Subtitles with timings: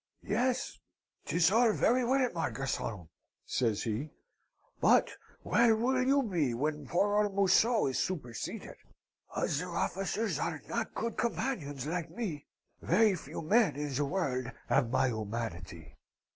[0.23, 0.79] "'Yes;
[1.25, 3.07] 'tis all very well, my garcon,'
[3.45, 4.09] says he.
[4.79, 5.11] 'But
[5.43, 8.77] where will you be when poor old Museau is superseded?
[9.35, 12.47] Other officers are not good companions like me.
[12.81, 15.95] Very few men in the world have my humanity.